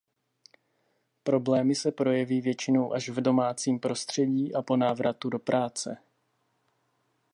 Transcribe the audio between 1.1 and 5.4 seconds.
Problémy se projeví většinou až v domácím prostředí a po návratu do